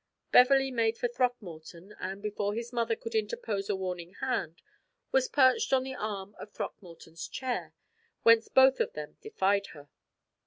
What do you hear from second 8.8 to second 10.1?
them defied her.